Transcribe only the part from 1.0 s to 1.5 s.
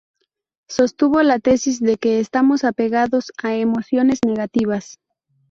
la